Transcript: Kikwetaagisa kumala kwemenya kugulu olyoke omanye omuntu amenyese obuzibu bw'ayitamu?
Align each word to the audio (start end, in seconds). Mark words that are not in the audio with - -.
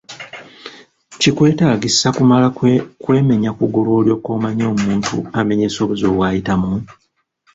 Kikwetaagisa 1.19 2.07
kumala 2.17 2.47
kwemenya 3.03 3.51
kugulu 3.57 3.89
olyoke 3.99 4.29
omanye 4.37 4.63
omuntu 4.73 5.15
amenyese 5.39 5.77
obuzibu 5.81 6.13
bw'ayitamu? 6.15 6.71